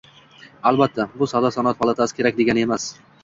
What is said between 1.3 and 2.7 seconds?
Savdo -sanoat palatasi kerak emas degani